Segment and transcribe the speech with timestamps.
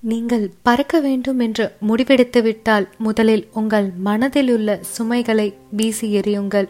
[0.00, 6.68] நீங்கள் பறக்க வேண்டும் என்று முடிவெடுத்துவிட்டால் முதலில் உங்கள் மனதிலுள்ள சுமைகளை வீசி எறியுங்கள்.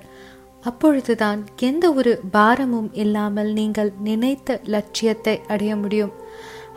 [0.60, 6.10] அப்பொழுதுதான் எந்த ஒரு பாரமும் இல்லாமல் நீங்கள் நினைத்த லட்சியத்தை அடைய முடியும்.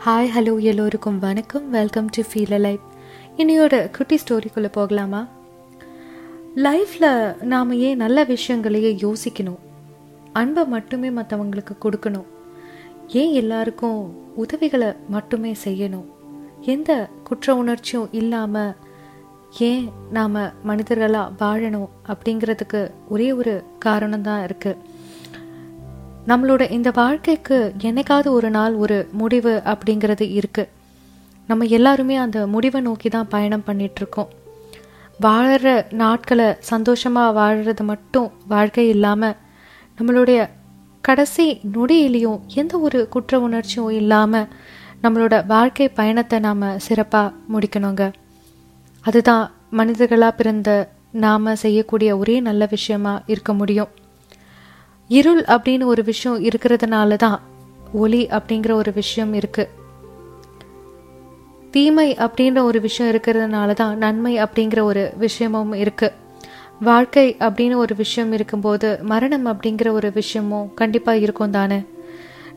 [0.06, 1.70] ஹாய் ஹலோ எல்லோருக்கும் வணக்கம்.
[1.70, 2.86] வெல்கம் டு ஃபீல் லைஃப்
[3.36, 5.28] இனியோட குட்டி ஸ்டோரிக்குள்ளே போகலாமா?
[6.56, 9.60] லைஃப்பில் நாம் ஏன் நல்ல விஷயங்களையே யோசிக்கணும்?
[10.32, 12.26] அன்பை மட்டுமே மற்றவங்களுக்கு கொடுக்கணும்.
[13.08, 16.08] ஏன் எல்லாருக்கும் உதவிகளை மட்டுமே செய்யணும்?
[16.66, 16.92] எந்த
[17.24, 18.74] குற்ற உணர்ச்சியும் இல்லாமல்
[19.60, 24.80] ஏன் நாம் மனிதர்களாக வாழணும் அப்படிங்கிறதுக்கு ஒரே ஒரு காரணம் தான் இருக்குது
[26.26, 30.70] நம்மளோட இந்த வாழ்க்கைக்கு என்னைக்காவது ஒரு நாள் ஒரு முடிவு அப்படிங்கிறது இருக்குது
[31.48, 34.30] நம்ம எல்லாருமே அந்த முடிவை நோக்கி தான் பயணம் பண்ணிகிட்ருக்கோம்
[35.22, 39.38] வாழற நாட்களை சந்தோஷமாக வாழறது மட்டும் வாழ்க்கை இல்லாமல்
[39.98, 40.40] நம்மளுடைய
[41.04, 44.48] கடைசி நொடியிலையும் எந்த ஒரு குற்ற உணர்ச்சியும் இல்லாமல்
[45.02, 48.12] நம்மளோட வாழ்க்கை பயணத்தை நாம் சிறப்பாக முடிக்கணுங்க.
[49.00, 53.88] அதுதான் மனிதர்களாக பிறந்த நாம் செய்யக்கூடிய ஒரே நல்ல விஷயமா இருக்க முடியும்.
[55.08, 57.40] இருள் அப்படின்னு ஒரு விஷயம் இருக்கிறதுனால தான்
[57.92, 59.68] ஒளி அப்படிங்கிற ஒரு விஷயம் இருக்குது
[61.70, 66.12] தீமை அப்படின்ற ஒரு விஷயம் இருக்கிறதுனால தான் நன்மை அப்படிங்கிற ஒரு விஷயமும் இருக்குது
[66.80, 71.82] வாழ்க்கை அப்படின்னு ஒரு விஷயம் இருக்கும்போது மரணம் அப்படிங்கிற ஒரு விஷயமும் கண்டிப்பாக இருக்கும் தானே?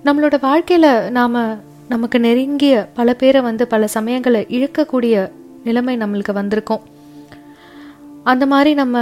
[0.05, 5.31] நம்மளோட வாழ்க்கையில் நாம் நமக்கு நெருங்கிய பல பேரை வந்து பல சமயங்களை இழக்கக்கூடிய
[5.63, 6.81] நிலைமை நம்மளுக்கு வந்திருக்கும்.
[8.23, 8.97] அந்த மாதிரி நம்ம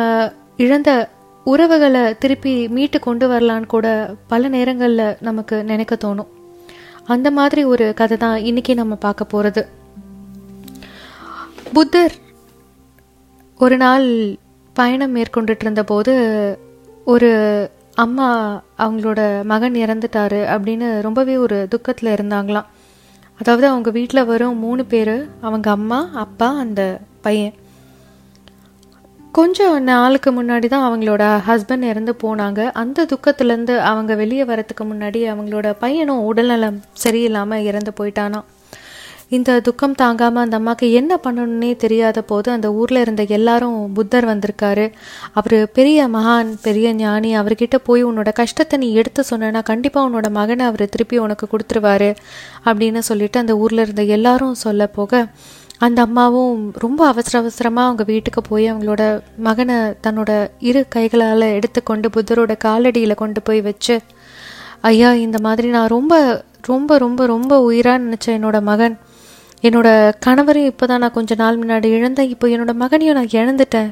[0.58, 1.09] இழந்த
[1.44, 6.31] உறவுகளை திருப்பி மீட்டு கொண்டு வரலான்னு கூட பல நேரங்களில் நமக்கு நினைக்க தோணும்.
[7.06, 9.68] அந்த மாதிரி ஒரு கதை தான் இன்னைக்கு நம்ம பார்க்க போகிறது
[11.73, 12.14] புத்தர்
[13.58, 14.36] ஒரு நாள்
[14.73, 16.14] பயணம் மேற்கொண்டுட்டு இருந்தபோது
[17.06, 17.31] ஒரு
[17.95, 22.66] அம்மா அவங்களோட மகன் இறந்துட்டாரு அப்படின்னு ரொம்பவே ஒரு துக்கத்தில் இருந்தாங்களாம்.
[23.38, 27.53] அதாவது அவங்க வீட்டில் வரும் மூணு பேர் அவங்க அம்மா அப்பா அந்த பையன்.
[29.31, 32.72] கொஞ்சம் நாளுக்கு முன்னாடி தான் அவங்களோட ஹஸ்பண்ட் இறந்து போனாங்க.
[32.72, 38.41] அந்த துக்கத்துலேருந்து அவங்க வெளியே வரத்துக்கு முன்னாடி அவங்களோட பையனும் உடல்நலம் சரியில்லாமல் இறந்து போயிட்டானா
[39.35, 44.85] இந்த துக்கம் தாங்காமல் அந்த அம்மாவுக்கு என்ன பண்ணணுன்னே தெரியாத போது அந்த ஊரில் இருந்த எல்லாரும் புத்தர் வந்திருக்காரு.
[45.33, 50.66] அவர் பெரிய மகான் பெரிய ஞானி அவர்கிட்ட போய் உன்னோட கஷ்டத்தை நீ எடுத்து சொன்னா கண்டிப்பாக உன்னோட மகனை
[50.66, 52.09] அவர் திருப்பி உனக்கு கொடுத்துருவாரு
[52.66, 55.25] அப்படின்னு சொல்லிட்டு அந்த ஊரில் இருந்த எல்லாரும் சொல்ல போக
[55.77, 59.03] அந்த அம்மாவும் ரொம்ப அவசர அவசரமாக அவங்க வீட்டுக்கு போய் அவங்களோட
[59.38, 63.95] மகனை தன்னோட இரு கைகளால் எடுத்துக்கொண்டு புத்தரோட காலடியில் கொண்டு போய் வச்சு
[64.81, 66.13] ஐயா இந்த மாதிரி நான் ரொம்ப
[66.65, 68.95] ரொம்ப ரொம்ப ரொம்ப உயிராக நினச்சேன் என்னோட மகன்.
[69.68, 69.88] என்னோட
[70.25, 72.31] கணவரையும் இப்போ தான் நான் கொஞ்ச நாள் முன்னாடி இழந்தேன்.
[72.34, 73.91] இப்போ என்னோட மகனையும் நான் இழந்துட்டேன்.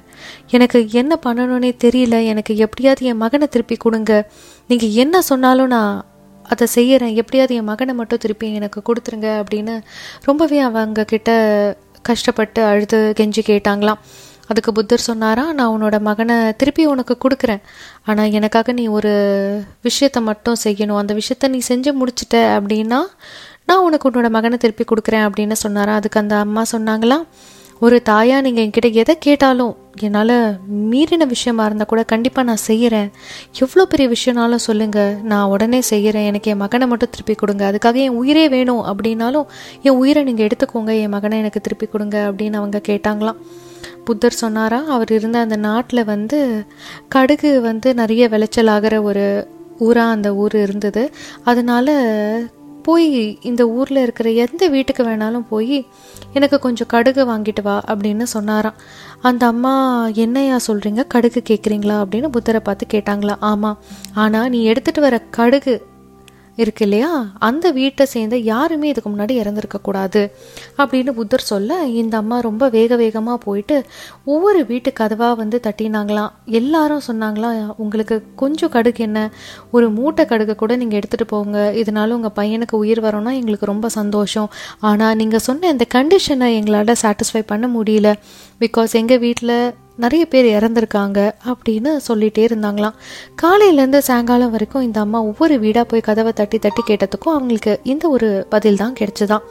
[0.55, 2.15] எனக்கு என்ன பண்ணணும்னே தெரியல.
[2.31, 4.13] எனக்கு எப்படியாவது என் மகனை திருப்பி கொடுங்க.
[4.71, 5.93] நீங்கள் என்ன சொன்னாலும் நான்
[6.53, 9.75] அதை செய்கிறேன் எப்படியாவது என் மகனை மட்டும் திருப்பி எனக்கு கொடுத்துருங்க அப்படின்னு
[10.29, 11.29] ரொம்பவே அவங்க கிட்ட
[12.09, 14.01] கஷ்டப்பட்டு அழுது கெஞ்சி கேட்டாங்களாம்.
[14.51, 17.61] அதுக்கு புத்தர் சொன்னாரா நான் உன்னோட மகனை திருப்பி உனக்கு கொடுக்குறேன்.
[18.09, 19.11] ஆனால் எனக்காக நீ ஒரு
[19.87, 20.99] விஷயத்த மட்டும் செய்யணும்.
[21.01, 22.99] அந்த விஷயத்த நீ செஞ்சு முடிச்சிட்ட அப்படின்னா
[23.71, 25.95] நான் உனக்கு உன்னோட மகனை திருப்பி கொடுக்குறேன் அப்படின்னு சொன்னாரா?
[25.99, 27.25] அதுக்கு அந்த அம்மா சொன்னாங்களாம்
[27.85, 29.71] ஒரு தாயா நீங்கள் என்கிட்ட எதை கேட்டாலும்
[30.05, 30.33] என்னால்
[30.91, 33.07] மீறின விஷயமா இருந்தால் கூட கண்டிப்பாக நான் செய்கிறேன்
[33.63, 37.63] எவ்வளோ பெரிய விஷயம்னாலும் சொல்லுங்கள் நான் உடனே செய்கிறேன் எனக்கு என் மகனை மட்டும் திருப்பி கொடுங்க.
[37.71, 39.47] அதுக்காக என் உயிரே வேணும் அப்படின்னாலும்
[39.87, 40.93] என் உயிரை நீங்கள் எடுத்துக்கோங்க.
[41.03, 43.41] என் மகனை எனக்கு திருப்பி கொடுங்க அப்படின்னு அவங்க கேட்டாங்களாம்.
[44.05, 44.81] புத்தர் சொன்னாரா?
[44.95, 46.39] அவர் இருந்த அந்த நாட்டில் வந்து
[47.15, 49.25] கடுகு வந்து நிறைய விளைச்சல் ஆகிற ஒரு
[49.79, 51.03] ஊராக அந்த ஊர் இருந்தது.
[51.43, 51.93] அதனால்
[52.81, 55.85] போய் இந்த ஊரில் இருக்கிற எந்த வீட்டுக்கு வேணாலும் போய்
[56.33, 58.73] எனக்கு கொஞ்சம் கடுகு வாங்கிட்டு வா அப்படின்னு சொன்னாராம்.
[59.21, 63.77] அந்த அம்மா என்னையா சொல்கிறீங்க கடுகு கேட்குறீங்களா அப்படின்னு புத்தரை பார்த்து கேட்டாங்களா ஆமாம்
[64.13, 65.89] ஆனால் நீ எடுத்துகிட்டு வர கடுகு
[66.63, 67.11] இருக்கு இல்லையா?
[67.39, 70.21] அந்த வீட்டை சேர்ந்த யாருமே இதுக்கு முன்னாடி இறந்துருக்கக்கூடாது
[70.77, 73.77] அப்படின்னு புத்தர் சொல்ல இந்த அம்மா ரொம்ப வேக வேகமாக போயிட்டு
[74.25, 79.19] ஒவ்வொரு வீட்டு கதவாக வந்து தட்டினாங்களாம் எல்லாரும் சொன்னாங்களாம் உங்களுக்கு கொஞ்சம் கடுகு என்ன?
[79.71, 81.57] ஒரு மூட்டை கடுகு கூட நீங்கள் எடுத்துகிட்டு போங்க.
[81.75, 84.49] இதனால உங்கள் பையனுக்கு உயிர் வரோன்னா எங்களுக்கு ரொம்ப சந்தோஷம்.
[84.79, 88.09] ஆனால் நீங்கள் சொன்ன இந்த கண்டிஷனை எங்களால் சாட்டிஸ்ஃபை பண்ண முடியல.
[88.59, 89.55] பிகாஸ் எங்கள் வீட்டில்
[89.95, 92.93] நிறைய பேர் இறந்துருக்காங்க அப்படின்னு சொல்லிகிட்டே இருந்தாங்களாம்.
[93.41, 98.45] காலையிலேருந்து சாயங்காலம் வரைக்கும் இந்த அம்மா ஒவ்வொரு வீடாக போய் கதவை தட்டி தட்டி கேட்டதுக்கும் அவங்களுக்கு இந்த ஒரு
[98.49, 99.41] பதில் தான் கிடைச்சிதான்.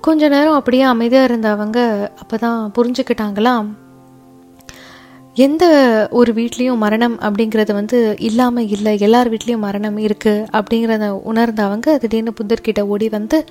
[0.00, 3.76] கொஞ்ச நேரம் அப்படியே அமைதியாக இருந்தவங்க அப்போ தான் புரிஞ்சுக்கிட்டாங்களாம்.
[5.34, 5.64] எந்த
[6.10, 12.80] ஒரு வீட்லேயும் மரணம் அப்படிங்கிறது வந்து இல்லாமல் இல்லை எல்லார் வீட்லேயும் மரணம் இருக்குது அப்படிங்கிறத உணர்ந்தவங்க திடீர்னு புத்தர்கிட்ட
[12.80, 13.44] ஓடி வந்து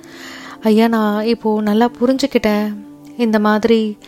[0.62, 2.74] ஐயா நான் இப்போது நல்லா புரிஞ்சுக்கிட்டேன்.
[3.16, 3.98] இந்த மாதிரி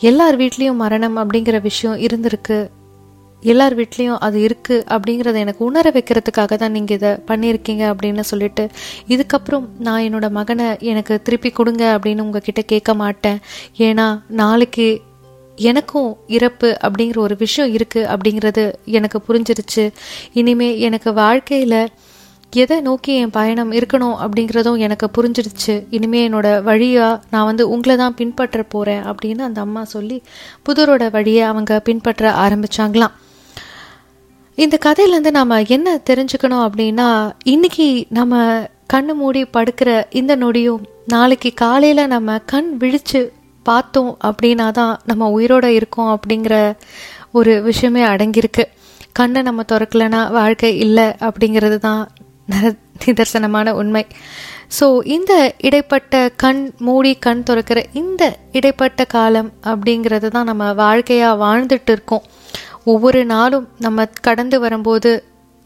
[0.00, 2.58] எல்லார் வீட்லேயும் மரணம் அப்படிங்கிற விஷயம் இருந்திருக்கு.
[3.42, 8.68] எல்லார் வீட்லேயும் அது இருக்குது அப்படிங்கிறத எனக்கு உணர வைக்கிறதுக்காக தான் நீங்கள் இதை பண்ணியிருக்கீங்க அப்படின்னு சொல்லிட்டு
[9.08, 13.38] இதுக்கப்புறம் நான் என்னோட மகனை எனக்கு திருப்பி கொடுங்க அப்படின்னு உங்ககிட்ட கேட்க மாட்டேன்.
[13.78, 15.02] ஏன்னா நாளைக்கு
[15.54, 19.90] எனக்கும் இறப்பு அப்படிங்கிற ஒரு விஷயம் இருக்குது அப்படிங்கிறது எனக்கு புரிஞ்சிருச்சு.
[20.32, 21.80] இனிமே எனக்கு வாழ்க்கையில்
[22.52, 28.14] எதை நோக்கி என் பயணம் இருக்கணும் அப்படிங்கிறதும் எனக்கு புரிஞ்சிடுச்சு இனிமே என்னோட வழியாக நான் வந்து உங்களை தான்
[28.14, 30.22] பின்பற்ற போகிறேன் அப்படின்னு அந்த அம்மா சொல்லி
[30.66, 33.14] புதரோட வழியை அவங்க பின்பற்ற ஆரம்பிச்சாங்களாம்.
[34.54, 38.62] இந்த கதையிலேருந்து நாம் என்ன தெரிஞ்சுக்கணும் அப்படின்னா இன்னைக்கு நம்ம
[38.92, 45.64] கண்ணு மூடி படுக்கிற இந்த நொடியும் நாளைக்கு காலையில் நம்ம கண் விழித்து பார்த்தோம் அப்படின்னா தான் நம்ம உயிரோட
[45.64, 46.76] இருக்கோம் அப்படிங்கிற
[47.32, 48.64] ஒரு விஷயமே அடங்கியிருக்கு.
[49.12, 52.08] கண்ணை நம்ம திறக்கலைன்னா வாழ்க்கை இல்லை அப்படிங்கிறது தான்
[53.04, 54.04] நிதர்சனமான உண்மை.
[54.78, 54.86] ஸோ
[55.16, 58.22] இந்த இடைப்பட்ட கண் மூடி கண் திறக்கிற இந்த
[58.52, 62.24] இடைப்பட்ட காலம் அப்படிங்கிறது தான் நம்ம வாழ்க்கையாக வாழ்ந்துட்டு இருக்கோம்.
[62.84, 65.10] ஒவ்வொரு நாளும் நம்ம கடந்து வரும்போது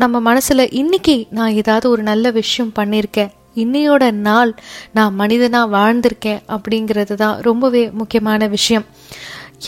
[0.00, 4.52] நம்ம மனசில் இன்னைக்கு நான் ஏதாவது ஒரு நல்ல விஷயம் பண்ணியிருக்கேன் இன்னையோட நாள்
[4.92, 8.86] நான் மனிதனாக வாழ்ந்திருக்கேன் அப்படிங்கிறது தான் ரொம்பவே முக்கியமான விஷயம்.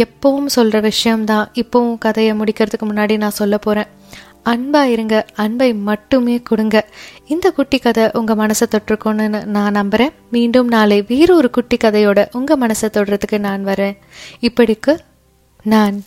[0.05, 1.49] எப்பவும் சொல்கிற விஷயம்தான்.
[1.63, 3.91] இப்போவும் கதையை முடிக்கிறதுக்கு முன்னாடி நான் சொல்ல போகிறேன்
[4.45, 6.77] அன்பா இருங்க அன்பை மட்டுமே கொடுங்க.
[7.27, 12.59] இந்த குட்டி கதை உங்கள் மனசை தொட்டிருக்கோன்னு நான் நம்புகிறேன் மீண்டும் நாளை வேறு ஒரு குட்டி கதையோட உங்கள்
[12.59, 13.97] மனசை தொடுறதுக்கு நான் வரேன்.
[14.41, 14.95] இப்படிக்கு
[15.65, 16.05] நான்